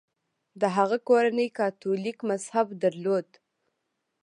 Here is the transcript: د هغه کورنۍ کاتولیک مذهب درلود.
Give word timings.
د 0.61 0.63
هغه 0.77 0.97
کورنۍ 1.09 1.47
کاتولیک 1.59 2.17
مذهب 2.29 2.67
درلود. 2.83 3.27